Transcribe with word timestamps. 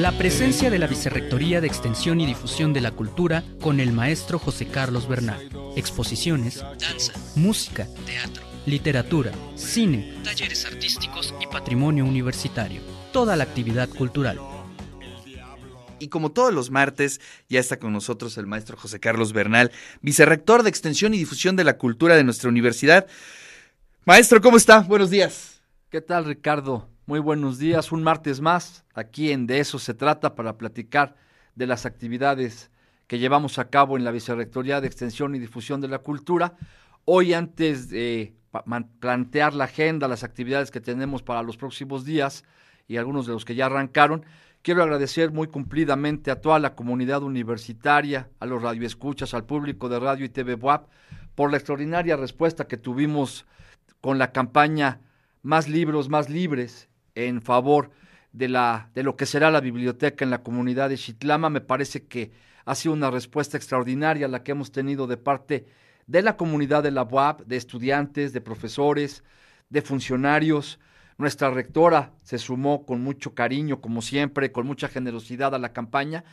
La 0.00 0.12
presencia 0.12 0.70
de 0.70 0.78
la 0.78 0.86
Vicerrectoría 0.86 1.60
de 1.60 1.66
Extensión 1.66 2.22
y 2.22 2.26
Difusión 2.26 2.72
de 2.72 2.80
la 2.80 2.90
Cultura 2.90 3.44
con 3.60 3.80
el 3.80 3.92
maestro 3.92 4.38
José 4.38 4.66
Carlos 4.66 5.06
Bernal. 5.06 5.50
Exposiciones, 5.76 6.64
danza, 6.78 7.12
música, 7.34 7.86
teatro, 8.06 8.42
literatura, 8.64 9.30
cine, 9.56 10.14
talleres 10.24 10.64
artísticos 10.64 11.34
y 11.38 11.46
patrimonio 11.48 12.06
universitario. 12.06 12.80
Toda 13.12 13.36
la 13.36 13.44
actividad 13.44 13.90
cultural. 13.90 14.40
Y 15.98 16.08
como 16.08 16.32
todos 16.32 16.54
los 16.54 16.70
martes, 16.70 17.20
ya 17.50 17.60
está 17.60 17.78
con 17.78 17.92
nosotros 17.92 18.38
el 18.38 18.46
maestro 18.46 18.78
José 18.78 19.00
Carlos 19.00 19.34
Bernal, 19.34 19.70
vicerrector 20.00 20.62
de 20.62 20.70
Extensión 20.70 21.12
y 21.12 21.18
Difusión 21.18 21.56
de 21.56 21.64
la 21.64 21.76
Cultura 21.76 22.16
de 22.16 22.24
nuestra 22.24 22.48
universidad. 22.48 23.06
Maestro, 24.06 24.40
¿cómo 24.40 24.56
está? 24.56 24.80
Buenos 24.80 25.10
días. 25.10 25.60
¿Qué 25.90 26.00
tal, 26.00 26.24
Ricardo? 26.24 26.88
Muy 27.10 27.18
buenos 27.18 27.58
días. 27.58 27.90
Un 27.90 28.04
martes 28.04 28.40
más, 28.40 28.84
aquí 28.94 29.32
en 29.32 29.48
De 29.48 29.58
eso 29.58 29.80
se 29.80 29.94
trata, 29.94 30.36
para 30.36 30.56
platicar 30.56 31.16
de 31.56 31.66
las 31.66 31.84
actividades 31.84 32.70
que 33.08 33.18
llevamos 33.18 33.58
a 33.58 33.68
cabo 33.68 33.96
en 33.96 34.04
la 34.04 34.12
Vicerrectoría 34.12 34.80
de 34.80 34.86
Extensión 34.86 35.34
y 35.34 35.40
Difusión 35.40 35.80
de 35.80 35.88
la 35.88 35.98
Cultura. 35.98 36.54
Hoy, 37.06 37.34
antes 37.34 37.88
de 37.88 38.36
plantear 39.00 39.54
la 39.54 39.64
agenda, 39.64 40.06
las 40.06 40.22
actividades 40.22 40.70
que 40.70 40.80
tenemos 40.80 41.24
para 41.24 41.42
los 41.42 41.56
próximos 41.56 42.04
días 42.04 42.44
y 42.86 42.96
algunos 42.96 43.26
de 43.26 43.32
los 43.32 43.44
que 43.44 43.56
ya 43.56 43.66
arrancaron, 43.66 44.24
Quiero 44.62 44.84
agradecer 44.84 45.32
muy 45.32 45.48
cumplidamente 45.48 46.30
a 46.30 46.40
toda 46.40 46.60
la 46.60 46.76
comunidad 46.76 47.24
universitaria, 47.24 48.28
a 48.38 48.46
los 48.46 48.62
radioescuchas, 48.62 49.34
al 49.34 49.46
público 49.46 49.88
de 49.88 49.98
Radio 49.98 50.26
y 50.26 50.28
TV 50.28 50.54
WAP, 50.54 50.88
por 51.34 51.50
la 51.50 51.56
extraordinaria 51.56 52.16
respuesta 52.16 52.68
que 52.68 52.76
tuvimos 52.76 53.46
con 54.00 54.18
la 54.18 54.30
campaña 54.30 55.00
Más 55.42 55.66
libros, 55.66 56.10
más 56.10 56.28
libres 56.28 56.89
en 57.14 57.42
favor 57.42 57.90
de, 58.32 58.48
la, 58.48 58.90
de 58.94 59.02
lo 59.02 59.16
que 59.16 59.26
será 59.26 59.50
la 59.50 59.60
biblioteca 59.60 60.24
en 60.24 60.30
la 60.30 60.42
comunidad 60.42 60.88
de 60.88 60.96
Chitlama. 60.96 61.50
Me 61.50 61.60
parece 61.60 62.06
que 62.06 62.30
ha 62.64 62.74
sido 62.74 62.94
una 62.94 63.10
respuesta 63.10 63.56
extraordinaria 63.56 64.28
la 64.28 64.42
que 64.42 64.52
hemos 64.52 64.72
tenido 64.72 65.06
de 65.06 65.16
parte 65.16 65.66
de 66.06 66.22
la 66.22 66.36
comunidad 66.36 66.82
de 66.82 66.90
la 66.90 67.04
UAP, 67.04 67.42
de 67.46 67.56
estudiantes, 67.56 68.32
de 68.32 68.40
profesores, 68.40 69.22
de 69.68 69.82
funcionarios, 69.82 70.80
nuestra 71.20 71.50
rectora 71.50 72.14
se 72.22 72.38
sumó 72.38 72.86
con 72.86 73.02
mucho 73.02 73.34
cariño, 73.34 73.82
como 73.82 74.00
siempre, 74.00 74.52
con 74.52 74.66
mucha 74.66 74.88
generosidad 74.88 75.54
a 75.54 75.58
la 75.58 75.74
campaña, 75.74 76.24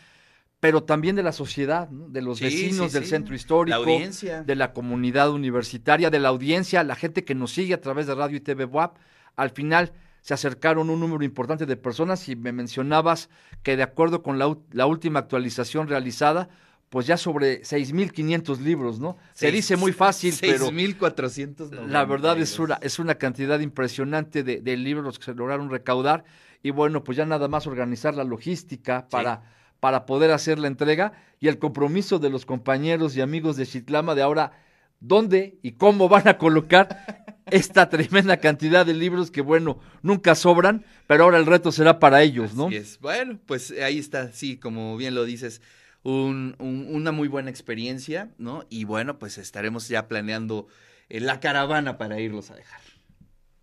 pero 0.62 0.84
también 0.84 1.18
de 1.18 1.24
la 1.24 1.34
sociedad, 1.34 1.90
de 1.90 2.22
los 2.22 2.40
vecinos 2.40 2.94
del 2.94 3.06
centro 3.06 3.36
histórico, 3.36 3.84
de 3.84 4.56
la 4.56 4.72
comunidad 4.72 5.30
universitaria, 5.32 6.10
de 6.10 6.20
la 6.20 6.30
audiencia, 6.30 6.86
la 6.86 6.96
gente 6.96 7.26
que 7.26 7.36
nos 7.36 7.52
sigue 7.52 7.74
a 7.74 7.82
través 7.82 8.08
de 8.08 8.16
Radio 8.16 8.38
y 8.38 8.40
TV 8.40 8.64
WAP. 8.64 8.98
Al 9.36 9.50
final 9.50 9.92
se 10.22 10.34
acercaron 10.34 10.90
un 10.90 11.00
número 11.00 11.24
importante 11.24 11.66
de 11.66 11.78
personas 11.78 12.28
y 12.30 12.36
me 12.36 12.52
mencionabas 12.52 13.30
que 13.64 13.78
de 13.78 13.84
acuerdo 13.84 14.24
con 14.24 14.40
la, 14.40 14.58
la 14.72 14.86
última 14.86 15.20
actualización 15.20 15.88
realizada, 15.88 16.50
pues 16.90 17.06
ya 17.06 17.18
sobre 17.18 17.62
6.500 17.64 18.60
libros, 18.60 19.00
¿no? 19.00 19.18
Se 19.34 19.52
dice 19.52 19.76
muy 19.76 19.92
fácil, 19.94 20.34
pero... 20.40 20.70
6.400. 20.70 21.88
La 21.88 22.06
verdad 22.06 22.40
es 22.40 22.60
una, 22.60 22.76
es 22.82 23.00
una 23.00 23.16
cantidad 23.16 23.60
impresionante 23.60 24.44
de, 24.44 24.78
libros 24.78 25.20
que 25.20 25.26
se 25.26 25.34
lograron 25.34 25.70
recaudar 25.70 26.24
y 26.64 26.72
bueno, 26.72 27.04
pues 27.04 27.18
ya 27.18 27.26
nada 27.26 27.48
más 27.48 27.68
organizar 27.68 28.16
la 28.16 28.24
logística 28.24 29.08
para, 29.10 29.44
para 29.80 30.06
poder 30.06 30.32
hacer 30.32 30.60
la 30.60 30.68
entrega 30.68 31.14
y 31.40 31.48
el 31.48 31.60
compromiso 31.60 32.20
de 32.20 32.30
los 32.30 32.46
compañeros 32.46 33.16
y 33.16 33.22
amigos 33.22 33.58
de 33.58 33.66
Chitlama 33.66 34.16
de 34.16 34.22
ahora 34.22 34.52
dónde 35.00 35.60
y 35.62 35.74
cómo 35.74 36.10
van 36.10 36.28
a 36.28 36.38
colocar 36.38 37.26
esta 37.52 37.90
tremenda 37.90 38.38
cantidad 38.38 38.86
de 38.86 38.94
libros 38.94 39.32
que, 39.32 39.42
bueno, 39.42 39.80
nunca 40.02 40.36
sobran, 40.36 40.86
pero 41.08 41.24
ahora 41.24 41.38
el 41.38 41.46
reto 41.46 41.72
será 41.72 42.00
para 42.00 42.22
ellos, 42.24 42.56
¿no? 42.56 42.70
es. 42.70 43.00
Bueno, 43.00 43.40
pues 43.46 43.72
ahí 43.72 44.00
está, 44.00 44.32
sí, 44.32 44.58
como 44.58 44.98
bien 44.98 45.16
lo 45.16 45.26
dices, 45.26 45.62
una 46.04 47.12
muy 47.12 47.28
buena 47.28 47.50
experiencia, 47.50 48.32
¿no? 48.38 48.66
Y 48.70 48.86
bueno, 48.86 49.20
pues 49.20 49.38
estaremos 49.38 49.88
ya 49.88 50.08
planeando 50.08 50.68
eh, 51.10 51.20
la 51.20 51.40
caravana 51.40 51.98
para 51.98 52.20
irlos 52.20 52.52
a 52.52 52.56
dejar. 52.56 52.82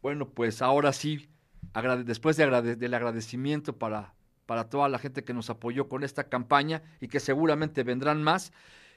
Bueno, 0.03 0.29
pues 0.29 0.61
ahora 0.61 0.93
sí, 0.93 1.29
después 2.05 2.37
de 2.37 2.77
del 2.77 2.95
agradecimiento 2.95 3.79
para, 3.79 4.15
para 4.45 4.69
toda 4.69 4.89
la 4.89 4.99
gente 4.99 5.25
que 5.25 5.33
nos 5.33 5.49
apoyó 5.49 5.89
con 5.89 6.05
esta 6.05 6.29
campaña 6.29 6.83
y 7.01 7.09
que 7.09 7.21
seguramente 7.21 7.83
vendrán 7.83 8.23
más, 8.23 8.53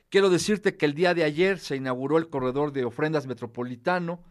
quiero 0.10 0.30
decirte 0.30 0.78
que 0.78 0.86
el 0.86 0.94
día 0.94 1.14
de 1.14 1.24
ayer 1.24 1.60
se 1.60 1.76
inauguró 1.76 2.18
el 2.18 2.30
corredor 2.30 2.72
de 2.72 2.86
ofrendas 2.86 3.28
metropolitano, 3.28 4.24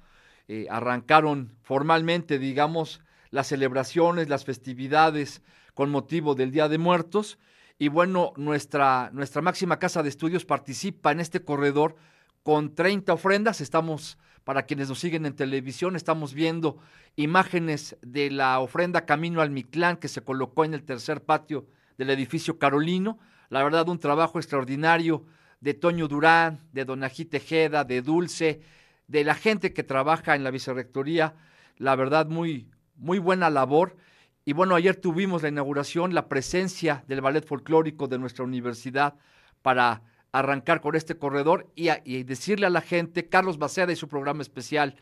eh, 0.48 0.66
arrancaron 0.70 1.56
formalmente, 1.62 2.38
digamos, 2.38 3.00
las 3.30 3.48
celebraciones, 3.48 4.28
las 4.28 4.44
festividades 4.44 5.42
con 5.74 5.90
motivo 5.90 6.34
del 6.34 6.52
Día 6.52 6.68
de 6.68 6.78
Muertos 6.78 7.38
y 7.78 7.88
bueno, 7.88 8.32
nuestra, 8.36 9.10
nuestra 9.12 9.42
máxima 9.42 9.78
casa 9.78 10.02
de 10.02 10.08
estudios 10.08 10.46
participa 10.46 11.12
en 11.12 11.20
este 11.20 11.42
corredor 11.42 11.96
con 12.42 12.74
30 12.74 13.12
ofrendas. 13.12 13.60
Estamos, 13.60 14.16
para 14.44 14.62
quienes 14.62 14.88
nos 14.88 15.00
siguen 15.00 15.26
en 15.26 15.36
televisión, 15.36 15.94
estamos 15.94 16.32
viendo 16.32 16.78
imágenes 17.16 17.96
de 18.00 18.30
la 18.30 18.60
ofrenda 18.60 19.04
Camino 19.04 19.42
al 19.42 19.50
Mictlán 19.50 19.98
que 19.98 20.08
se 20.08 20.22
colocó 20.22 20.64
en 20.64 20.72
el 20.72 20.84
tercer 20.84 21.22
patio 21.22 21.66
del 21.98 22.08
edificio 22.10 22.58
Carolino. 22.58 23.18
La 23.50 23.62
verdad, 23.62 23.88
un 23.90 23.98
trabajo 23.98 24.38
extraordinario 24.38 25.26
de 25.60 25.74
Toño 25.74 26.08
Durán, 26.08 26.60
de 26.72 26.84
Donají 26.84 27.24
Tejeda, 27.24 27.84
de 27.84 28.02
Dulce, 28.02 28.62
de 29.08 29.24
la 29.24 29.34
gente 29.34 29.72
que 29.72 29.82
trabaja 29.82 30.34
en 30.34 30.44
la 30.44 30.50
vicerrectoría. 30.50 31.34
La 31.76 31.96
verdad, 31.96 32.26
muy, 32.26 32.70
muy 32.96 33.18
buena 33.18 33.50
labor. 33.50 33.96
Y 34.44 34.52
bueno, 34.52 34.74
ayer 34.74 34.96
tuvimos 34.96 35.42
la 35.42 35.48
inauguración, 35.48 36.14
la 36.14 36.28
presencia 36.28 37.04
del 37.08 37.20
ballet 37.20 37.44
folclórico 37.44 38.06
de 38.08 38.18
nuestra 38.18 38.44
universidad 38.44 39.14
para 39.62 40.02
arrancar 40.32 40.80
con 40.80 40.94
este 40.94 41.16
corredor 41.16 41.70
y, 41.74 42.22
decirle 42.24 42.66
a 42.66 42.70
la 42.70 42.80
gente, 42.80 43.28
Carlos 43.28 43.58
Baceda 43.58 43.92
y 43.92 43.96
su 43.96 44.06
programa 44.06 44.42
especial, 44.42 44.96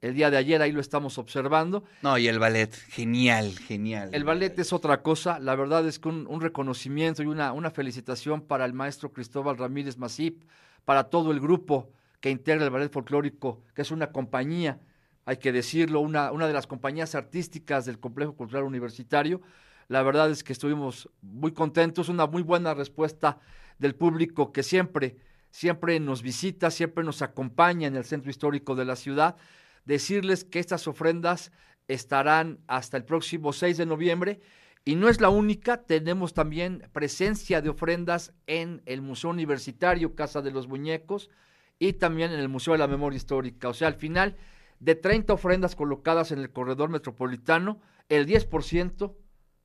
el 0.00 0.14
día 0.14 0.30
de 0.30 0.36
ayer 0.36 0.62
ahí 0.62 0.72
lo 0.72 0.80
estamos 0.80 1.18
observando. 1.18 1.84
No, 2.02 2.18
y 2.18 2.28
el 2.28 2.38
ballet, 2.38 2.74
genial, 2.88 3.58
genial. 3.58 4.10
El 4.12 4.24
ballet 4.24 4.58
es 4.58 4.72
otra 4.72 5.02
cosa, 5.02 5.38
la 5.38 5.54
verdad 5.56 5.86
es 5.86 5.98
que 5.98 6.08
un, 6.08 6.40
reconocimiento 6.40 7.22
y 7.22 7.26
una, 7.26 7.52
una, 7.52 7.70
felicitación 7.70 8.42
para 8.42 8.64
el 8.64 8.72
maestro 8.72 9.12
Cristóbal 9.12 9.58
Ramírez 9.58 9.98
Masip, 9.98 10.44
para 10.84 11.04
todo 11.04 11.32
el 11.32 11.40
grupo 11.40 11.90
que 12.20 12.30
integra 12.30 12.64
el 12.64 12.70
ballet 12.70 12.92
folclórico, 12.92 13.62
que 13.74 13.82
es 13.82 13.90
una 13.90 14.12
compañía 14.12 14.80
hay 15.28 15.36
que 15.36 15.52
decirlo, 15.52 16.00
una, 16.00 16.32
una 16.32 16.46
de 16.46 16.54
las 16.54 16.66
compañías 16.66 17.14
artísticas 17.14 17.84
del 17.84 18.00
Complejo 18.00 18.34
Cultural 18.34 18.64
Universitario. 18.64 19.42
La 19.86 20.02
verdad 20.02 20.30
es 20.30 20.42
que 20.42 20.54
estuvimos 20.54 21.10
muy 21.20 21.52
contentos, 21.52 22.08
una 22.08 22.26
muy 22.26 22.40
buena 22.40 22.72
respuesta 22.72 23.38
del 23.78 23.94
público 23.94 24.52
que 24.52 24.62
siempre, 24.62 25.18
siempre 25.50 26.00
nos 26.00 26.22
visita, 26.22 26.70
siempre 26.70 27.04
nos 27.04 27.20
acompaña 27.20 27.88
en 27.88 27.96
el 27.96 28.06
centro 28.06 28.30
histórico 28.30 28.74
de 28.74 28.86
la 28.86 28.96
ciudad. 28.96 29.36
Decirles 29.88 30.44
que 30.44 30.58
estas 30.58 30.86
ofrendas 30.86 31.50
estarán 31.88 32.58
hasta 32.66 32.98
el 32.98 33.06
próximo 33.06 33.54
6 33.54 33.78
de 33.78 33.86
noviembre 33.86 34.38
y 34.84 34.96
no 34.96 35.08
es 35.08 35.22
la 35.22 35.30
única, 35.30 35.84
tenemos 35.84 36.34
también 36.34 36.86
presencia 36.92 37.62
de 37.62 37.70
ofrendas 37.70 38.34
en 38.46 38.82
el 38.84 39.00
Museo 39.00 39.30
Universitario 39.30 40.14
Casa 40.14 40.42
de 40.42 40.50
los 40.50 40.68
Muñecos 40.68 41.30
y 41.78 41.94
también 41.94 42.32
en 42.32 42.38
el 42.38 42.50
Museo 42.50 42.74
de 42.74 42.80
la 42.80 42.86
Memoria 42.86 43.16
Histórica. 43.16 43.70
O 43.70 43.72
sea, 43.72 43.88
al 43.88 43.94
final 43.94 44.36
de 44.78 44.94
30 44.94 45.32
ofrendas 45.32 45.74
colocadas 45.74 46.32
en 46.32 46.40
el 46.40 46.52
corredor 46.52 46.90
metropolitano, 46.90 47.80
el 48.10 48.26
10% 48.26 49.14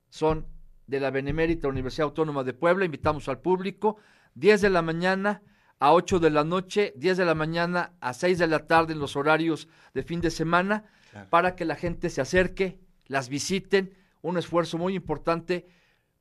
son 0.10 0.48
de 0.88 1.02
la 1.02 1.12
Benemérita 1.12 1.68
Universidad 1.68 2.06
Autónoma 2.06 2.46
de 2.46 2.54
Puebla. 2.54 2.86
Invitamos 2.86 3.28
al 3.28 3.42
público, 3.42 3.98
10 4.36 4.62
de 4.62 4.70
la 4.70 4.82
mañana 4.82 5.42
a 5.84 5.92
8 5.92 6.20
de 6.22 6.30
la 6.30 6.46
noche, 6.46 6.94
10 6.96 7.18
de 7.18 7.26
la 7.26 7.36
mañana 7.36 7.92
a 8.00 8.14
6 8.14 8.40
de 8.40 8.48
la 8.48 8.68
tarde 8.68 8.94
en 8.94 9.00
los 9.00 9.18
horarios 9.18 9.68
de 9.94 10.04
fin 10.04 10.22
de 10.22 10.32
semana, 10.32 10.86
para 11.30 11.58
que 11.58 11.66
la 11.66 11.76
gente 11.76 12.10
se 12.10 12.22
acerque, 12.22 12.80
las 13.08 13.28
visiten. 13.28 13.94
Un 14.22 14.38
esfuerzo 14.38 14.78
muy 14.78 14.96
importante 14.96 15.68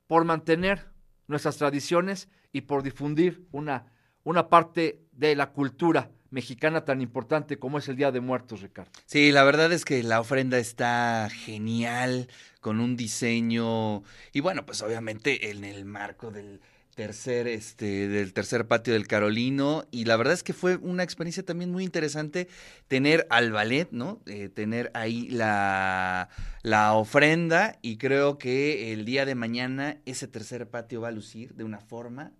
por 0.09 0.25
mantener 0.25 0.89
nuestras 1.29 1.59
tradiciones 1.59 2.29
y 2.53 2.63
por 2.63 2.83
difundir 2.83 3.47
una, 3.53 3.87
una 4.25 4.49
parte 4.49 5.05
de 5.13 5.37
la 5.37 5.53
cultura 5.53 6.11
mexicana 6.31 6.85
tan 6.85 7.01
importante 7.01 7.61
como 7.61 7.79
es 7.79 7.89
el 7.89 7.95
Día 7.95 8.11
de 8.11 8.21
Muertos, 8.21 8.63
Ricardo. 8.63 8.91
Sí, 9.07 9.31
la 9.31 9.45
verdad 9.45 9.73
es 9.73 9.85
que 9.85 10.03
la 10.03 10.19
ofrenda 10.19 10.59
está 10.59 11.29
genial, 11.31 12.27
con 12.61 12.81
un 12.81 12.97
diseño, 12.97 14.03
y 14.33 14.41
bueno, 14.41 14.67
pues 14.67 14.83
obviamente 14.83 15.51
en 15.51 15.63
el 15.63 15.85
marco 15.85 16.33
del 16.33 16.61
tercer, 16.95 17.49
este, 17.49 18.09
del 18.09 18.33
tercer 18.33 18.67
patio 18.67 18.93
del 18.93 19.07
Carolino, 19.07 19.85
y 19.91 20.05
la 20.05 20.17
verdad 20.17 20.35
es 20.35 20.43
que 20.43 20.53
fue 20.53 20.77
una 20.77 21.03
experiencia 21.03 21.43
también 21.43 21.71
muy 21.71 21.85
interesante 21.85 22.49
tener 22.89 23.27
al 23.31 23.53
ballet, 23.53 23.89
¿no? 23.93 24.21
Eh, 24.27 24.49
tener 24.49 24.91
ahí 24.95 25.29
la, 25.29 26.29
la 26.63 26.93
ofrenda, 26.95 27.79
y 27.83 27.97
creo 27.97 28.39
que 28.39 28.93
el 28.93 29.05
día 29.05 29.25
de 29.25 29.35
mañana 29.35 30.01
ese 30.05 30.29
tercer 30.29 30.69
patio 30.69 31.01
va 31.01 31.09
a 31.09 31.13
lucir 31.13 31.55
de 31.55 31.65
una 31.65 31.81
forma 31.81 32.33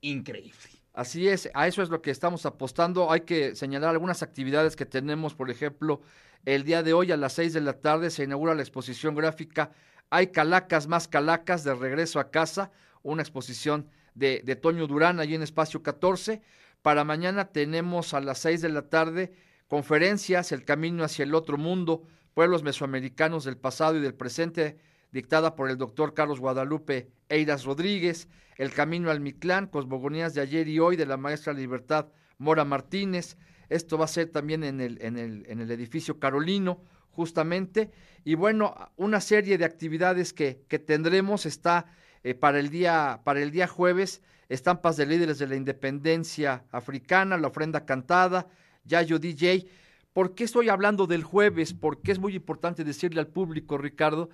increíble. 0.00 0.70
Así 0.94 1.28
es, 1.28 1.50
a 1.54 1.66
eso 1.68 1.82
es 1.82 1.88
lo 1.88 2.02
que 2.02 2.10
estamos 2.10 2.44
apostando. 2.44 3.10
Hay 3.10 3.22
que 3.22 3.56
señalar 3.56 3.90
algunas 3.90 4.22
actividades 4.22 4.76
que 4.76 4.84
tenemos, 4.84 5.34
por 5.34 5.50
ejemplo, 5.50 6.02
el 6.44 6.64
día 6.64 6.82
de 6.82 6.92
hoy 6.92 7.12
a 7.12 7.16
las 7.16 7.34
seis 7.34 7.52
de 7.52 7.60
la 7.60 7.74
tarde 7.74 8.10
se 8.10 8.24
inaugura 8.24 8.54
la 8.54 8.62
exposición 8.62 9.14
gráfica 9.14 9.70
hay 10.12 10.26
Calacas 10.26 10.88
más 10.88 11.08
Calacas 11.08 11.64
de 11.64 11.74
regreso 11.74 12.20
a 12.20 12.30
casa, 12.30 12.70
una 13.02 13.22
exposición 13.22 13.88
de, 14.14 14.40
Toño 14.60 14.86
Durán 14.86 15.20
allí 15.20 15.34
en 15.34 15.42
Espacio 15.42 15.82
14. 15.82 16.42
Para 16.82 17.04
mañana 17.04 17.46
tenemos 17.46 18.14
a 18.14 18.20
las 18.20 18.38
6 18.40 18.62
de 18.62 18.68
la 18.68 18.88
tarde 18.88 19.32
conferencias, 19.68 20.52
El 20.52 20.64
Camino 20.64 21.04
hacia 21.04 21.22
el 21.22 21.34
Otro 21.34 21.56
Mundo, 21.56 22.02
Pueblos 22.34 22.62
Mesoamericanos 22.62 23.44
del 23.44 23.56
Pasado 23.56 23.96
y 23.96 24.00
del 24.00 24.14
Presente, 24.14 24.78
dictada 25.12 25.54
por 25.56 25.70
el 25.70 25.78
doctor 25.78 26.14
Carlos 26.14 26.40
Guadalupe 26.40 27.10
Eiras 27.28 27.64
Rodríguez, 27.64 28.28
El 28.56 28.72
Camino 28.72 29.10
al 29.10 29.20
Mictlán, 29.20 29.66
Cosmogonías 29.66 30.34
de 30.34 30.42
ayer 30.42 30.68
y 30.68 30.78
hoy 30.78 30.96
de 30.96 31.06
la 31.06 31.16
maestra 31.16 31.52
Libertad 31.52 32.08
Mora 32.38 32.64
Martínez. 32.64 33.36
Esto 33.68 33.96
va 33.96 34.04
a 34.04 34.08
ser 34.08 34.28
también 34.28 34.64
en 34.64 34.80
el, 34.80 34.98
en 35.00 35.16
el, 35.16 35.46
en 35.48 35.60
el 35.60 35.70
edificio 35.70 36.18
Carolino, 36.18 36.82
justamente. 37.10 37.90
Y 38.24 38.34
bueno, 38.34 38.74
una 38.96 39.20
serie 39.20 39.56
de 39.56 39.64
actividades 39.64 40.32
que, 40.32 40.64
que 40.68 40.78
tendremos 40.78 41.46
está 41.46 41.86
eh, 42.24 42.34
para, 42.34 42.58
el 42.58 42.70
día, 42.70 43.20
para 43.24 43.40
el 43.40 43.50
día 43.50 43.66
jueves, 43.66 44.22
estampas 44.48 44.96
de 44.96 45.06
líderes 45.06 45.38
de 45.38 45.46
la 45.46 45.56
independencia 45.56 46.64
africana, 46.70 47.36
la 47.36 47.48
ofrenda 47.48 47.84
cantada, 47.84 48.48
Yayo 48.84 49.18
DJ. 49.18 49.66
¿Por 50.12 50.34
qué 50.34 50.44
estoy 50.44 50.68
hablando 50.68 51.06
del 51.06 51.24
jueves? 51.24 51.72
Porque 51.72 52.12
es 52.12 52.18
muy 52.18 52.34
importante 52.34 52.84
decirle 52.84 53.20
al 53.20 53.28
público, 53.28 53.78
Ricardo, 53.78 54.28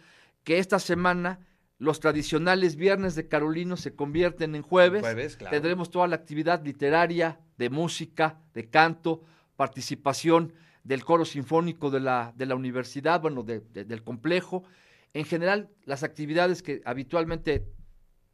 que 0.44 0.58
esta 0.58 0.78
semana 0.78 1.40
los 1.78 2.00
tradicionales 2.00 2.74
viernes 2.76 3.14
de 3.14 3.28
Carolino 3.28 3.76
se 3.76 3.94
convierten 3.94 4.54
en 4.54 4.62
jueves. 4.62 5.04
Tendremos 5.50 5.90
toda 5.90 6.08
la 6.08 6.16
actividad 6.16 6.64
literaria, 6.64 7.40
de 7.56 7.70
música, 7.70 8.40
de 8.54 8.70
canto, 8.70 9.22
participación 9.56 10.54
del 10.84 11.04
coro 11.04 11.24
sinfónico 11.24 11.90
de 11.90 12.00
la, 12.00 12.32
de 12.36 12.46
la 12.46 12.54
universidad, 12.54 13.20
bueno, 13.20 13.42
del 13.42 14.02
complejo. 14.04 14.64
En 15.12 15.24
general, 15.24 15.68
las 15.84 16.02
actividades 16.02 16.62
que 16.62 16.80
habitualmente 16.84 17.68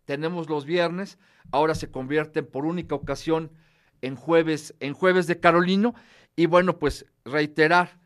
tenemos 0.04 0.48
los 0.48 0.64
viernes, 0.64 1.18
ahora 1.50 1.74
se 1.74 1.90
convierten 1.90 2.46
por 2.46 2.66
única 2.66 2.94
ocasión 2.94 3.50
en 4.02 4.16
jueves, 4.16 4.74
en 4.80 4.92
jueves 4.92 5.26
de 5.26 5.40
Carolino. 5.40 5.94
Y 6.36 6.46
bueno, 6.46 6.78
pues 6.78 7.06
reiterar 7.24 7.98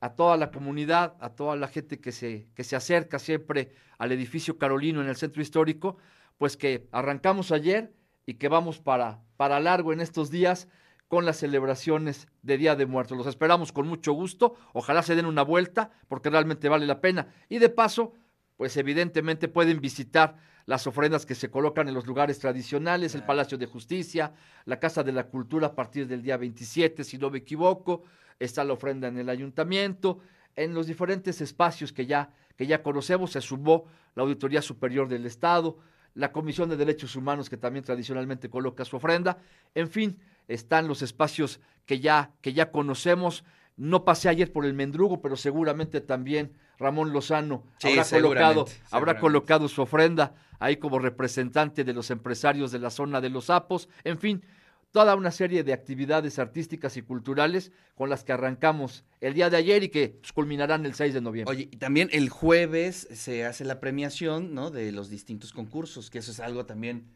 a 0.00 0.14
toda 0.14 0.36
la 0.36 0.50
comunidad, 0.50 1.14
a 1.20 1.30
toda 1.30 1.56
la 1.56 1.68
gente 1.68 2.00
que 2.00 2.12
se, 2.12 2.48
que 2.54 2.64
se 2.64 2.76
acerca 2.76 3.18
siempre 3.18 3.72
al 3.98 4.12
edificio 4.12 4.58
Carolino 4.58 5.00
en 5.00 5.08
el 5.08 5.16
centro 5.16 5.42
histórico, 5.42 5.96
pues 6.38 6.56
que 6.56 6.88
arrancamos 6.90 7.52
ayer 7.52 7.92
y 8.26 8.34
que 8.34 8.48
vamos 8.48 8.80
para, 8.80 9.20
para 9.36 9.60
largo 9.60 9.92
en 9.92 10.00
estos 10.00 10.30
días 10.30 10.68
con 11.06 11.24
las 11.26 11.36
celebraciones 11.36 12.26
de 12.40 12.56
Día 12.56 12.74
de 12.74 12.86
Muertos. 12.86 13.18
Los 13.18 13.26
esperamos 13.26 13.70
con 13.70 13.86
mucho 13.86 14.12
gusto, 14.12 14.54
ojalá 14.72 15.02
se 15.02 15.14
den 15.14 15.26
una 15.26 15.42
vuelta 15.42 15.90
porque 16.08 16.30
realmente 16.30 16.68
vale 16.68 16.86
la 16.86 17.00
pena. 17.00 17.28
Y 17.48 17.58
de 17.58 17.68
paso, 17.68 18.14
pues 18.56 18.76
evidentemente 18.76 19.48
pueden 19.48 19.80
visitar 19.80 20.36
las 20.66 20.86
ofrendas 20.86 21.26
que 21.26 21.34
se 21.34 21.50
colocan 21.50 21.88
en 21.88 21.94
los 21.94 22.06
lugares 22.06 22.38
tradicionales, 22.38 23.14
el 23.14 23.24
Palacio 23.24 23.58
de 23.58 23.66
Justicia, 23.66 24.32
la 24.64 24.78
Casa 24.78 25.02
de 25.02 25.12
la 25.12 25.26
Cultura 25.26 25.68
a 25.68 25.74
partir 25.74 26.06
del 26.06 26.22
día 26.22 26.36
27, 26.36 27.04
si 27.04 27.18
no 27.18 27.30
me 27.30 27.38
equivoco, 27.38 28.04
está 28.38 28.64
la 28.64 28.72
ofrenda 28.72 29.08
en 29.08 29.18
el 29.18 29.28
ayuntamiento, 29.28 30.20
en 30.56 30.74
los 30.74 30.86
diferentes 30.86 31.40
espacios 31.40 31.92
que 31.92 32.06
ya, 32.06 32.30
que 32.56 32.66
ya 32.66 32.82
conocemos, 32.82 33.32
se 33.32 33.40
sumó 33.40 33.84
la 34.14 34.22
Auditoría 34.22 34.62
Superior 34.62 35.08
del 35.08 35.26
Estado, 35.26 35.78
la 36.14 36.32
Comisión 36.32 36.68
de 36.68 36.76
Derechos 36.76 37.16
Humanos 37.16 37.48
que 37.48 37.56
también 37.56 37.84
tradicionalmente 37.84 38.50
coloca 38.50 38.84
su 38.84 38.96
ofrenda, 38.96 39.38
en 39.74 39.88
fin, 39.88 40.18
están 40.48 40.88
los 40.88 41.02
espacios 41.02 41.60
que 41.86 42.00
ya, 42.00 42.32
que 42.40 42.52
ya 42.52 42.70
conocemos. 42.70 43.44
No 43.76 44.04
pasé 44.04 44.28
ayer 44.28 44.52
por 44.52 44.66
el 44.66 44.74
Mendrugo, 44.74 45.20
pero 45.22 45.36
seguramente 45.36 46.00
también 46.00 46.52
Ramón 46.78 47.12
Lozano 47.12 47.64
habrá, 47.82 48.04
colocado, 48.04 48.66
habrá 48.90 49.18
colocado 49.18 49.68
su 49.68 49.82
ofrenda 49.82 50.34
ahí 50.58 50.76
como 50.76 50.98
representante 50.98 51.84
de 51.84 51.92
los 51.92 52.10
empresarios 52.10 52.70
de 52.70 52.78
la 52.78 52.90
zona 52.90 53.20
de 53.20 53.30
los 53.30 53.46
sapos, 53.46 53.88
en 54.04 54.18
fin, 54.18 54.44
toda 54.92 55.16
una 55.16 55.30
serie 55.30 55.64
de 55.64 55.72
actividades 55.72 56.38
artísticas 56.38 56.96
y 56.96 57.02
culturales 57.02 57.72
con 57.94 58.10
las 58.10 58.24
que 58.24 58.32
arrancamos 58.32 59.04
el 59.20 59.34
día 59.34 59.50
de 59.50 59.56
ayer 59.56 59.82
y 59.82 59.88
que 59.88 60.18
pues, 60.20 60.32
culminarán 60.32 60.86
el 60.86 60.94
6 60.94 61.14
de 61.14 61.20
noviembre. 61.20 61.50
Oye, 61.50 61.68
y 61.70 61.78
también 61.78 62.08
el 62.12 62.28
jueves 62.28 63.08
se 63.10 63.44
hace 63.44 63.64
la 63.64 63.80
premiación, 63.80 64.54
¿no? 64.54 64.70
De 64.70 64.92
los 64.92 65.08
distintos 65.08 65.52
concursos, 65.52 66.10
que 66.10 66.18
eso 66.18 66.30
es 66.30 66.40
algo 66.40 66.66
también 66.66 67.06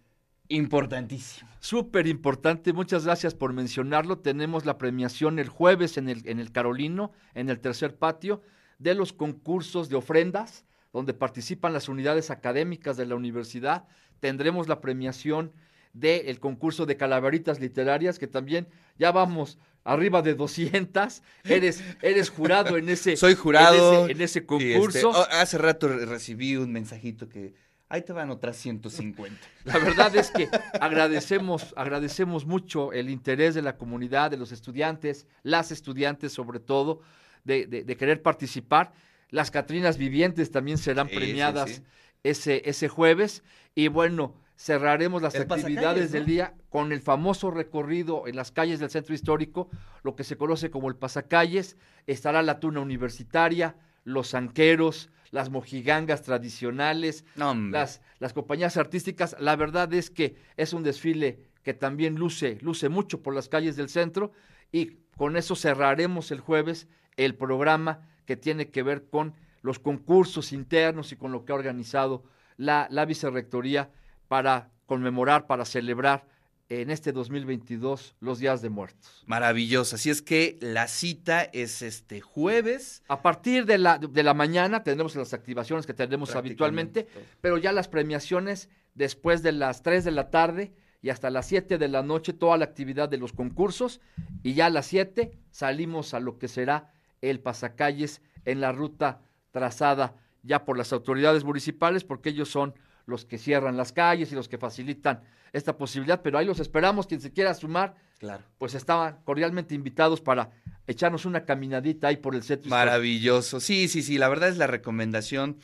importantísimo. 0.48 1.50
Súper 1.60 2.06
importante, 2.06 2.72
muchas 2.72 3.04
gracias 3.04 3.34
por 3.34 3.52
mencionarlo. 3.52 4.18
Tenemos 4.18 4.64
la 4.64 4.78
premiación 4.78 5.38
el 5.38 5.48
jueves 5.48 5.96
en 5.96 6.08
el, 6.08 6.22
en 6.28 6.38
el 6.38 6.52
Carolino, 6.52 7.12
en 7.34 7.48
el 7.50 7.60
tercer 7.60 7.96
patio, 7.96 8.42
de 8.78 8.94
los 8.94 9.12
concursos 9.12 9.88
de 9.88 9.96
ofrendas, 9.96 10.64
donde 10.92 11.14
participan 11.14 11.72
las 11.72 11.88
unidades 11.88 12.30
académicas 12.30 12.96
de 12.96 13.06
la 13.06 13.14
universidad. 13.14 13.86
Tendremos 14.20 14.68
la 14.68 14.80
premiación 14.80 15.52
del 15.92 16.40
concurso 16.40 16.86
de 16.86 16.96
calaveritas 16.96 17.58
literarias, 17.58 18.18
que 18.18 18.26
también 18.26 18.68
ya 18.98 19.12
vamos 19.12 19.58
arriba 19.82 20.20
de 20.20 20.34
200. 20.34 21.22
Eres, 21.44 21.82
eres 22.02 22.30
jurado 22.30 22.76
en 22.76 22.88
ese, 22.88 23.16
Soy 23.16 23.34
jurado 23.34 24.08
en 24.08 24.20
ese, 24.20 24.40
este, 24.40 24.46
concurso. 24.46 25.10
Oh, 25.10 25.26
hace 25.32 25.58
rato 25.58 25.88
recibí 25.88 26.56
un 26.56 26.72
mensajito 26.72 27.28
que 27.28 27.54
ahí 27.88 28.02
te 28.02 28.12
van 28.12 28.30
otras 28.30 28.56
150. 28.56 29.38
La 29.64 29.78
verdad 29.78 30.14
es 30.16 30.30
que 30.30 30.48
agradecemos, 30.80 31.74
agradecemos 31.76 32.46
mucho 32.46 32.92
el 32.92 33.10
interés 33.10 33.54
de 33.54 33.62
la 33.62 33.76
comunidad, 33.76 34.30
de 34.30 34.36
los 34.36 34.52
estudiantes, 34.52 35.26
las 35.42 35.70
estudiantes 35.72 36.32
sobre 36.32 36.60
todo, 36.60 37.00
de, 37.44 37.66
de, 37.66 37.96
querer 37.96 38.22
participar. 38.22 38.92
Las 39.30 39.50
Catrinas 39.50 39.98
Vivientes 39.98 40.50
también 40.50 40.78
serán 40.78 41.08
premiadas 41.08 41.82
Ese, 42.22 42.62
ese 42.68 42.88
jueves. 42.88 43.44
Y 43.74 43.86
bueno, 43.86 44.34
cerraremos 44.56 45.22
las 45.22 45.36
actividades 45.36 46.10
del 46.10 46.26
día 46.26 46.54
con 46.70 46.90
el 46.90 47.00
famoso 47.00 47.50
recorrido 47.50 48.26
en 48.26 48.36
las 48.36 48.50
calles 48.50 48.80
del 48.80 48.90
centro 48.90 49.14
histórico, 49.14 49.68
lo 50.02 50.16
que 50.16 50.24
se 50.24 50.36
conoce 50.36 50.70
como 50.70 50.88
el 50.88 50.96
pasacalles, 50.96 51.76
estará 52.06 52.42
la 52.42 52.58
tuna 52.58 52.80
universitaria, 52.80 53.76
los 54.02 54.34
anqueros, 54.34 55.10
las 55.30 55.50
mojigangas 55.50 56.22
tradicionales, 56.22 57.24
las, 57.36 58.00
las 58.18 58.32
compañías 58.32 58.76
artísticas. 58.76 59.36
La 59.38 59.56
verdad 59.56 59.92
es 59.94 60.10
que 60.10 60.36
es 60.56 60.72
un 60.72 60.82
desfile 60.82 61.40
que 61.62 61.74
también 61.74 62.14
luce, 62.14 62.58
luce 62.60 62.88
mucho 62.88 63.22
por 63.22 63.34
las 63.34 63.48
calles 63.48 63.76
del 63.76 63.88
centro 63.88 64.32
y 64.72 64.98
con 65.16 65.36
eso 65.36 65.56
cerraremos 65.56 66.30
el 66.30 66.40
jueves 66.40 66.88
el 67.16 67.34
programa 67.34 68.06
que 68.24 68.36
tiene 68.36 68.70
que 68.70 68.82
ver 68.82 69.08
con 69.08 69.34
los 69.62 69.78
concursos 69.78 70.52
internos 70.52 71.12
y 71.12 71.16
con 71.16 71.32
lo 71.32 71.44
que 71.44 71.52
ha 71.52 71.56
organizado 71.56 72.24
la, 72.56 72.86
la 72.90 73.04
vicerrectoría 73.04 73.90
para 74.28 74.70
conmemorar, 74.86 75.46
para 75.46 75.64
celebrar 75.64 76.26
en 76.68 76.90
este 76.90 77.12
2022 77.12 78.16
los 78.20 78.38
días 78.38 78.62
de 78.62 78.70
muertos. 78.70 79.24
Maravilloso. 79.26 79.96
Así 79.96 80.10
es 80.10 80.22
que 80.22 80.58
la 80.60 80.88
cita 80.88 81.42
es 81.42 81.82
este 81.82 82.20
jueves. 82.20 83.02
A 83.08 83.22
partir 83.22 83.66
de 83.66 83.78
la, 83.78 83.98
de 83.98 84.22
la 84.22 84.34
mañana 84.34 84.82
tendremos 84.82 85.14
las 85.14 85.32
activaciones 85.32 85.86
que 85.86 85.94
tendremos 85.94 86.34
habitualmente, 86.34 87.06
pero 87.40 87.58
ya 87.58 87.72
las 87.72 87.88
premiaciones 87.88 88.68
después 88.94 89.42
de 89.42 89.52
las 89.52 89.82
3 89.82 90.04
de 90.04 90.10
la 90.10 90.30
tarde 90.30 90.72
y 91.02 91.10
hasta 91.10 91.30
las 91.30 91.46
7 91.46 91.78
de 91.78 91.88
la 91.88 92.02
noche 92.02 92.32
toda 92.32 92.56
la 92.56 92.64
actividad 92.64 93.08
de 93.08 93.18
los 93.18 93.32
concursos 93.32 94.00
y 94.42 94.54
ya 94.54 94.66
a 94.66 94.70
las 94.70 94.86
7 94.86 95.30
salimos 95.50 96.14
a 96.14 96.20
lo 96.20 96.38
que 96.38 96.48
será 96.48 96.92
el 97.20 97.40
pasacalles 97.40 98.22
en 98.44 98.60
la 98.60 98.72
ruta 98.72 99.20
trazada 99.52 100.16
ya 100.42 100.64
por 100.64 100.78
las 100.78 100.92
autoridades 100.92 101.44
municipales 101.44 102.04
porque 102.04 102.30
ellos 102.30 102.48
son 102.48 102.74
los 103.06 103.24
que 103.24 103.38
cierran 103.38 103.76
las 103.76 103.92
calles 103.92 104.32
y 104.32 104.34
los 104.34 104.48
que 104.48 104.58
facilitan 104.58 105.22
esta 105.52 105.76
posibilidad, 105.78 106.20
pero 106.22 106.38
ahí 106.38 106.44
los 106.44 106.60
esperamos, 106.60 107.06
quien 107.06 107.20
se 107.20 107.32
quiera 107.32 107.54
sumar, 107.54 107.94
claro. 108.18 108.44
pues 108.58 108.74
estaban 108.74 109.18
cordialmente 109.24 109.74
invitados 109.74 110.20
para 110.20 110.50
echarnos 110.86 111.24
una 111.24 111.44
caminadita 111.44 112.08
ahí 112.08 112.16
por 112.16 112.34
el 112.34 112.42
centro. 112.42 112.68
Maravilloso, 112.68 113.60
sí, 113.60 113.88
sí, 113.88 114.02
sí, 114.02 114.18
la 114.18 114.28
verdad 114.28 114.48
es 114.48 114.58
la 114.58 114.66
recomendación 114.66 115.56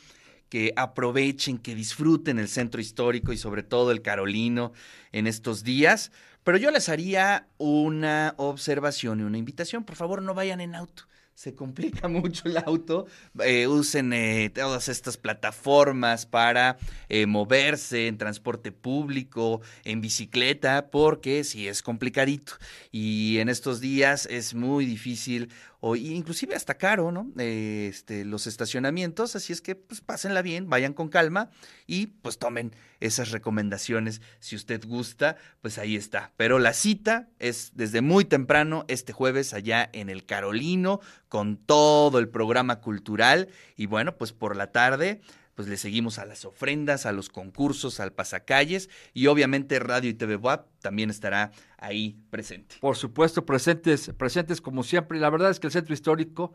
que 0.49 0.73
aprovechen, 0.75 1.57
que 1.57 1.75
disfruten 1.75 2.39
el 2.39 2.47
centro 2.47 2.79
histórico 2.79 3.33
y 3.33 3.37
sobre 3.37 3.63
todo 3.63 3.91
el 3.91 4.01
Carolino 4.01 4.71
en 5.11 5.27
estos 5.27 5.63
días. 5.63 6.11
Pero 6.43 6.57
yo 6.57 6.71
les 6.71 6.89
haría 6.89 7.47
una 7.57 8.35
observación 8.37 9.19
y 9.19 9.23
una 9.23 9.37
invitación. 9.37 9.83
Por 9.83 9.95
favor, 9.95 10.21
no 10.21 10.33
vayan 10.33 10.61
en 10.61 10.75
auto 10.75 11.05
se 11.35 11.55
complica 11.55 12.07
mucho 12.09 12.47
el 12.47 12.57
auto, 12.57 13.05
eh, 13.43 13.67
usen 13.67 14.13
eh, 14.13 14.51
todas 14.53 14.89
estas 14.89 15.17
plataformas 15.17 16.25
para 16.25 16.77
eh, 17.09 17.25
moverse 17.25 18.07
en 18.07 18.17
transporte 18.17 18.71
público, 18.71 19.61
en 19.83 20.01
bicicleta, 20.01 20.89
porque 20.91 21.43
sí 21.43 21.67
es 21.67 21.81
complicadito. 21.81 22.53
Y 22.91 23.37
en 23.39 23.49
estos 23.49 23.79
días 23.79 24.27
es 24.29 24.53
muy 24.53 24.85
difícil 24.85 25.49
o 25.85 25.97
inclusive 25.97 26.55
hasta 26.55 26.75
caro, 26.75 27.11
¿no? 27.11 27.27
este, 27.37 28.23
los 28.23 28.47
estacionamientos, 28.47 29.35
así 29.35 29.51
es 29.51 29.59
que 29.59 29.75
pues 29.75 29.99
pásenla 29.99 30.41
bien, 30.41 30.69
vayan 30.69 30.93
con 30.93 31.09
calma 31.09 31.49
y 31.87 32.07
pues 32.07 32.37
tomen 32.37 32.73
esas 33.01 33.31
recomendaciones. 33.31 34.21
Si 34.39 34.55
usted 34.55 34.81
gusta, 34.87 35.35
pues 35.59 35.77
ahí 35.77 35.97
está. 35.97 36.31
Pero 36.37 36.57
la 36.57 36.71
cita 36.71 37.27
es 37.37 37.71
desde 37.75 37.99
muy 37.99 38.23
temprano, 38.23 38.85
este 38.87 39.11
jueves 39.11 39.53
allá 39.53 39.89
en 39.91 40.09
el 40.09 40.25
Carolino, 40.25 41.01
con 41.33 41.57
todo 41.57 42.19
el 42.19 42.29
programa 42.29 42.79
cultural 42.79 43.49
y 43.75 43.87
bueno, 43.87 44.17
pues 44.17 44.31
por 44.31 44.55
la 44.55 44.71
tarde 44.71 45.19
pues 45.55 45.67
le 45.67 45.77
seguimos 45.77 46.19
a 46.19 46.25
las 46.25 46.45
ofrendas, 46.45 47.07
a 47.07 47.11
los 47.11 47.29
concursos, 47.29 47.99
al 47.99 48.13
pasacalles 48.13 48.87
y 49.15 49.25
obviamente 49.25 49.79
Radio 49.79 50.11
y 50.11 50.13
TV 50.13 50.35
WAP 50.35 50.67
también 50.79 51.09
estará 51.09 51.51
ahí 51.79 52.19
presente. 52.29 52.75
Por 52.79 52.97
supuesto, 52.97 53.47
presentes, 53.47 54.11
presentes 54.15 54.61
como 54.61 54.83
siempre. 54.83 55.19
La 55.19 55.31
verdad 55.31 55.49
es 55.49 55.59
que 55.59 55.65
el 55.65 55.73
centro 55.73 55.95
histórico, 55.95 56.53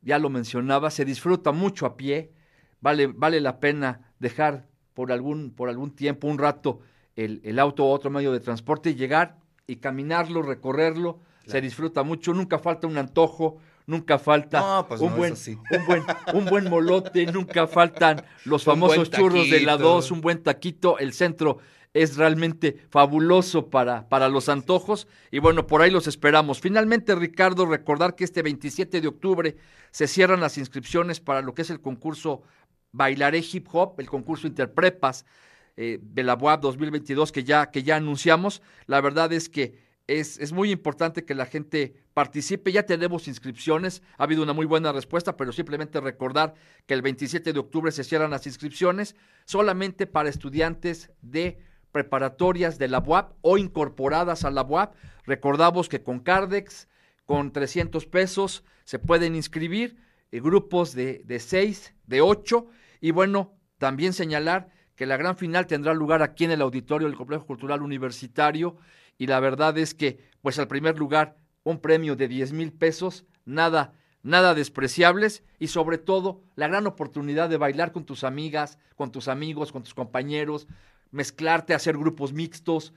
ya 0.00 0.18
lo 0.18 0.30
mencionaba, 0.30 0.90
se 0.90 1.04
disfruta 1.04 1.52
mucho 1.52 1.86
a 1.86 1.96
pie. 1.96 2.32
Vale, 2.80 3.06
vale 3.06 3.40
la 3.40 3.60
pena 3.60 4.12
dejar 4.18 4.66
por 4.94 5.12
algún, 5.12 5.52
por 5.52 5.68
algún 5.68 5.94
tiempo, 5.94 6.26
un 6.26 6.38
rato, 6.38 6.80
el, 7.14 7.40
el 7.44 7.60
auto 7.60 7.84
o 7.84 7.92
otro 7.92 8.10
medio 8.10 8.32
de 8.32 8.40
transporte 8.40 8.90
y 8.90 8.94
llegar 8.96 9.38
y 9.68 9.76
caminarlo, 9.76 10.42
recorrerlo. 10.42 11.20
Se 11.46 11.60
disfruta 11.60 12.02
mucho, 12.02 12.34
nunca 12.34 12.58
falta 12.58 12.88
un 12.88 12.98
antojo, 12.98 13.58
nunca 13.88 14.18
falta 14.18 14.86
pues 14.86 15.00
un, 15.00 15.16
buen, 15.16 15.32
un, 15.32 15.86
buen, 15.86 16.02
un 16.34 16.44
buen 16.44 16.70
molote, 16.70 17.24
nunca 17.26 17.66
faltan 17.66 18.22
los 18.44 18.62
famosos 18.70 19.10
churros 19.10 19.50
de 19.50 19.60
la 19.62 19.78
2, 19.78 20.10
un 20.10 20.20
buen 20.20 20.42
taquito, 20.42 20.98
el 20.98 21.14
centro 21.14 21.58
es 21.94 22.18
realmente 22.18 22.84
fabuloso 22.90 23.70
para, 23.70 24.06
para 24.10 24.28
los 24.28 24.50
antojos 24.50 25.08
y 25.30 25.38
bueno, 25.38 25.66
por 25.66 25.80
ahí 25.80 25.90
los 25.90 26.06
esperamos. 26.06 26.60
Finalmente, 26.60 27.14
Ricardo, 27.14 27.64
recordar 27.64 28.14
que 28.14 28.24
este 28.24 28.42
27 28.42 29.00
de 29.00 29.08
octubre 29.08 29.56
se 29.90 30.06
cierran 30.06 30.40
las 30.40 30.58
inscripciones 30.58 31.18
para 31.18 31.40
lo 31.40 31.54
que 31.54 31.62
es 31.62 31.70
el 31.70 31.80
concurso 31.80 32.42
Bailaré 32.92 33.42
Hip 33.52 33.68
Hop, 33.72 33.98
el 34.00 34.06
concurso 34.06 34.46
Interprepas 34.46 35.24
eh, 35.78 35.98
de 36.02 36.22
la 36.24 36.34
UAP 36.34 36.60
2022 36.60 37.32
que 37.32 37.42
ya, 37.42 37.70
que 37.70 37.82
ya 37.82 37.96
anunciamos. 37.96 38.60
La 38.86 39.00
verdad 39.00 39.32
es 39.32 39.48
que 39.48 39.87
es, 40.08 40.52
muy 40.52 40.70
importante 40.70 41.24
que 41.24 41.34
la 41.34 41.46
gente 41.46 41.94
participe. 42.14 42.72
Ya 42.72 42.84
tenemos 42.84 43.28
inscripciones, 43.28 44.02
ha 44.16 44.24
habido 44.24 44.42
una 44.42 44.54
muy 44.54 44.64
buena 44.64 44.90
respuesta, 44.90 45.36
pero 45.36 45.52
simplemente 45.52 46.00
recordar 46.00 46.54
que 46.86 46.94
el 46.94 47.02
27 47.02 47.52
de 47.52 47.58
octubre 47.60 47.92
se 47.92 48.04
cierran 48.04 48.30
las 48.30 48.46
inscripciones 48.46 49.14
solamente 49.44 50.06
para 50.06 50.30
estudiantes 50.30 51.10
de 51.20 51.58
preparatorias 51.92 52.78
de 52.78 52.88
la 52.88 53.00
UAP 53.00 53.34
o 53.42 53.58
incorporadas 53.58 54.44
a 54.44 54.50
la 54.50 54.62
UAP. 54.62 54.94
Recordamos 55.24 55.90
que 55.90 56.02
con 56.02 56.20
Cardex, 56.20 56.88
con 57.26 57.52
300 57.52 58.06
pesos, 58.06 58.64
se 58.84 58.98
pueden 58.98 59.36
inscribir 59.36 59.98
eh, 60.32 60.40
grupos 60.40 60.94
de, 60.94 61.22
de 61.26 61.38
6, 61.38 61.94
de 62.06 62.22
8. 62.22 62.66
Y 63.02 63.10
bueno, 63.10 63.58
también 63.76 64.14
señalar 64.14 64.70
que 64.96 65.04
la 65.04 65.18
gran 65.18 65.36
final 65.36 65.66
tendrá 65.66 65.92
lugar 65.92 66.22
aquí 66.22 66.44
en 66.44 66.50
el 66.50 66.62
auditorio 66.62 67.06
del 67.06 67.16
Complejo 67.16 67.46
Cultural 67.46 67.82
Universitario 67.82 68.78
y 69.18 69.26
la 69.26 69.40
verdad 69.40 69.76
es 69.76 69.94
que, 69.94 70.20
pues 70.40 70.58
al 70.58 70.68
primer 70.68 70.98
lugar, 70.98 71.36
un 71.64 71.80
premio 71.80 72.16
de 72.16 72.28
10 72.28 72.52
mil 72.52 72.72
pesos, 72.72 73.26
nada, 73.44 73.92
nada 74.22 74.54
despreciables 74.54 75.42
y 75.58 75.66
sobre 75.66 75.98
todo 75.98 76.42
la 76.54 76.68
gran 76.68 76.86
oportunidad 76.86 77.48
de 77.48 77.56
bailar 77.56 77.92
con 77.92 78.04
tus 78.06 78.24
amigas, 78.24 78.78
con 78.94 79.10
tus 79.10 79.28
amigos, 79.28 79.72
con 79.72 79.82
tus 79.82 79.92
compañeros, 79.92 80.68
mezclarte, 81.10 81.74
hacer 81.74 81.98
grupos 81.98 82.32
mixtos. 82.32 82.94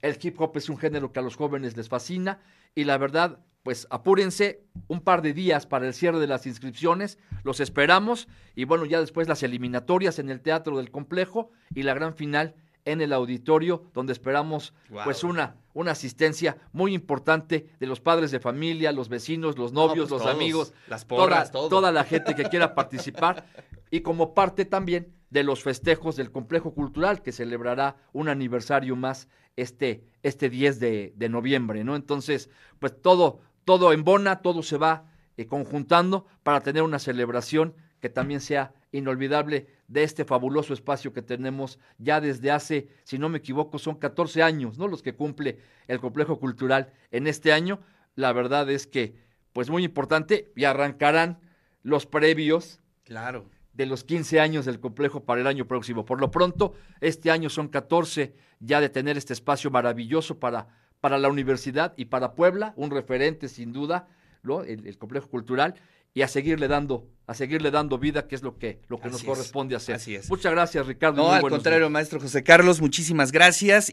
El 0.00 0.18
hip 0.20 0.40
hop 0.40 0.56
es 0.56 0.68
un 0.68 0.78
género 0.78 1.12
que 1.12 1.20
a 1.20 1.22
los 1.22 1.36
jóvenes 1.36 1.76
les 1.76 1.88
fascina 1.88 2.40
y 2.74 2.84
la 2.84 2.96
verdad, 2.96 3.40
pues 3.62 3.86
apúrense 3.90 4.64
un 4.86 5.00
par 5.00 5.20
de 5.20 5.34
días 5.34 5.66
para 5.66 5.86
el 5.86 5.94
cierre 5.94 6.18
de 6.18 6.26
las 6.26 6.46
inscripciones, 6.46 7.18
los 7.44 7.60
esperamos 7.60 8.28
y 8.54 8.64
bueno, 8.64 8.86
ya 8.86 9.00
después 9.00 9.28
las 9.28 9.42
eliminatorias 9.42 10.18
en 10.18 10.30
el 10.30 10.40
Teatro 10.40 10.78
del 10.78 10.90
Complejo 10.90 11.50
y 11.74 11.82
la 11.82 11.94
gran 11.94 12.14
final 12.14 12.54
en 12.84 13.00
el 13.00 13.12
auditorio, 13.12 13.84
donde 13.94 14.12
esperamos 14.12 14.74
pues 15.04 15.24
una, 15.24 15.56
una 15.74 15.92
asistencia 15.92 16.56
muy 16.72 16.94
importante 16.94 17.70
de 17.78 17.86
los 17.86 18.00
padres 18.00 18.30
de 18.30 18.40
familia, 18.40 18.92
los 18.92 19.08
vecinos, 19.08 19.58
los 19.58 19.72
novios, 19.72 20.08
pues 20.08 20.22
los 20.22 20.30
amigos, 20.30 20.72
las 20.88 21.04
porras, 21.04 21.52
toda, 21.52 21.68
toda 21.68 21.92
la 21.92 22.04
gente 22.04 22.34
que 22.34 22.44
quiera 22.44 22.74
participar. 22.74 23.44
Y 23.90 24.00
como 24.02 24.34
parte 24.34 24.66
también 24.66 25.14
de 25.30 25.42
los 25.42 25.62
festejos 25.62 26.14
del 26.14 26.30
complejo 26.30 26.74
cultural 26.74 27.22
que 27.22 27.32
celebrará 27.32 27.96
un 28.12 28.28
aniversario 28.28 28.96
más 28.96 29.28
este, 29.56 30.04
este 30.22 30.50
10 30.50 30.78
de, 30.78 31.12
de 31.16 31.28
noviembre, 31.30 31.84
¿no? 31.84 31.96
Entonces, 31.96 32.50
pues 32.78 33.00
todo, 33.00 33.40
todo 33.64 33.94
en 33.94 34.04
bona, 34.04 34.42
todo 34.42 34.62
se 34.62 34.76
va 34.76 35.06
eh, 35.38 35.46
conjuntando 35.46 36.26
para 36.42 36.60
tener 36.60 36.82
una 36.82 36.98
celebración 36.98 37.74
que 38.00 38.08
también 38.08 38.40
sea 38.40 38.72
inolvidable 38.92 39.66
de 39.86 40.02
este 40.02 40.24
fabuloso 40.24 40.72
espacio 40.74 41.12
que 41.12 41.22
tenemos 41.22 41.78
ya 41.98 42.20
desde 42.20 42.50
hace, 42.50 42.88
si 43.04 43.18
no 43.18 43.28
me 43.28 43.38
equivoco, 43.38 43.78
son 43.78 43.96
14 43.96 44.42
años, 44.42 44.78
¿no? 44.78 44.88
Los 44.88 45.02
que 45.02 45.14
cumple 45.14 45.58
el 45.86 46.00
complejo 46.00 46.38
cultural 46.38 46.92
en 47.10 47.26
este 47.26 47.52
año. 47.52 47.80
La 48.14 48.32
verdad 48.32 48.70
es 48.70 48.86
que, 48.86 49.14
pues 49.52 49.70
muy 49.70 49.84
importante, 49.84 50.52
y 50.56 50.64
arrancarán 50.64 51.38
los 51.82 52.06
previos. 52.06 52.80
Claro. 53.04 53.46
De 53.72 53.86
los 53.86 54.04
15 54.04 54.40
años 54.40 54.64
del 54.64 54.80
complejo 54.80 55.24
para 55.24 55.40
el 55.40 55.46
año 55.46 55.66
próximo. 55.66 56.04
Por 56.04 56.20
lo 56.20 56.30
pronto, 56.30 56.74
este 57.00 57.30
año 57.30 57.48
son 57.48 57.68
14 57.68 58.34
ya 58.60 58.80
de 58.80 58.88
tener 58.88 59.16
este 59.16 59.32
espacio 59.32 59.70
maravilloso 59.70 60.40
para, 60.40 60.68
para 61.00 61.18
la 61.18 61.28
universidad 61.28 61.94
y 61.96 62.06
para 62.06 62.34
Puebla, 62.34 62.72
un 62.76 62.90
referente 62.90 63.48
sin 63.48 63.72
duda, 63.72 64.08
¿no? 64.42 64.62
el 64.62 64.98
complejo 64.98 65.28
cultural 65.28 65.74
y 66.18 66.22
a 66.22 66.26
seguirle 66.26 66.66
dando, 66.66 67.06
a 67.28 67.34
seguirle 67.34 67.70
dando 67.70 67.96
vida, 67.96 68.26
que 68.26 68.34
es 68.34 68.42
lo 68.42 68.58
que, 68.58 68.80
lo 68.88 68.98
que 68.98 69.08
nos 69.08 69.22
corresponde 69.22 69.76
hacer. 69.76 69.94
Así 69.94 70.16
es. 70.16 70.28
Muchas 70.28 70.50
gracias, 70.50 70.84
Ricardo. 70.84 71.22
No, 71.22 71.30
al 71.30 71.42
contrario, 71.42 71.88
maestro 71.88 72.18
José 72.18 72.42
Carlos, 72.42 72.80
muchísimas 72.80 73.30
gracias. 73.30 73.86